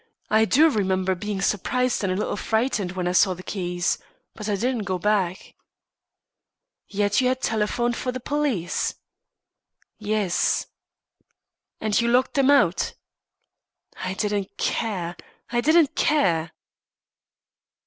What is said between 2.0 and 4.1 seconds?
and a little frightened when I saw the keys.